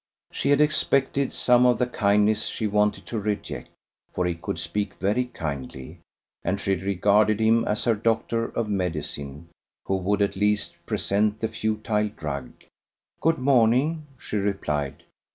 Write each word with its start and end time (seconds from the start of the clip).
She 0.31 0.49
had 0.49 0.59
expected 0.61 1.31
some 1.31 1.63
of 1.67 1.77
the 1.77 1.85
kindness 1.85 2.47
she 2.47 2.65
wanted 2.65 3.05
to 3.05 3.19
reject, 3.19 3.69
for 4.15 4.25
he 4.25 4.33
could 4.33 4.57
speak 4.57 4.95
very 4.95 5.25
kindly, 5.25 5.99
and 6.43 6.59
she 6.59 6.73
regarded 6.73 7.39
him 7.39 7.65
as 7.65 7.83
her 7.83 7.93
doctor 7.93 8.45
of 8.45 8.67
medicine, 8.67 9.49
who 9.85 9.97
would 9.97 10.23
at 10.23 10.35
least 10.35 10.73
present 10.87 11.39
the 11.39 11.47
futile 11.47 12.09
drug. 12.17 12.51
"Good 13.21 13.37
morning," 13.37 14.07
she 14.17 14.37
replied. 14.37 15.03